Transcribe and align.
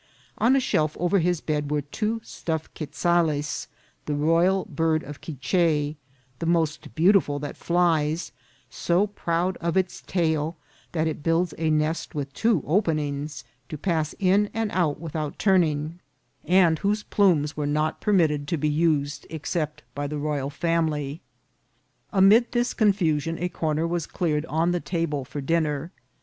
On 0.39 0.55
a 0.55 0.59
shelf 0.59 0.97
over 0.99 1.19
his 1.19 1.41
bed 1.41 1.69
were 1.69 1.83
two 1.83 2.21
stuffed 2.23 2.73
quezales, 2.73 3.67
the 4.07 4.15
royal 4.15 4.65
bird 4.65 5.03
of 5.03 5.21
Quiche, 5.21 5.95
the 6.39 6.45
most 6.47 6.95
beautiful 6.95 7.37
that 7.37 7.55
flies, 7.55 8.31
so 8.67 9.05
proud 9.05 9.57
of 9.57 9.77
its 9.77 10.01
tail 10.07 10.57
that 10.93 11.05
it 11.05 11.21
builds 11.21 11.53
its 11.53 11.71
nest 11.71 12.15
with 12.15 12.33
two 12.33 12.63
openings, 12.65 13.43
to 13.69 13.77
pass 13.77 14.15
in 14.17 14.49
and 14.55 14.71
out 14.71 14.99
without 14.99 15.37
turn 15.37 15.63
ing, 15.63 15.99
and 16.45 16.79
whose 16.79 17.03
plumes 17.03 17.55
were 17.55 17.67
not 17.67 18.01
permitted 18.01 18.47
to 18.47 18.57
be 18.57 18.69
used 18.69 19.27
except 19.29 19.83
by 19.93 20.07
the 20.07 20.17
royal 20.17 20.49
family. 20.49 21.21
Amid 22.11 22.53
this 22.53 22.73
confusion 22.73 23.37
a 23.37 23.49
corner 23.49 23.85
was 23.85 24.07
cleared 24.07 24.47
on 24.47 24.71
the 24.71 24.79
ta 24.79 25.05
ble 25.05 25.23
for 25.25 25.41
dinner. 25.41 25.91